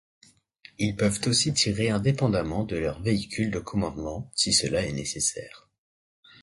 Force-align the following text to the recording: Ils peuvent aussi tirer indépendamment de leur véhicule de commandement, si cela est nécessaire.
Ils 0.79 0.95
peuvent 0.95 1.21
aussi 1.27 1.53
tirer 1.53 1.91
indépendamment 1.91 2.63
de 2.63 2.75
leur 2.75 2.99
véhicule 3.03 3.51
de 3.51 3.59
commandement, 3.59 4.31
si 4.33 4.51
cela 4.51 4.83
est 4.83 4.93
nécessaire. 4.93 5.69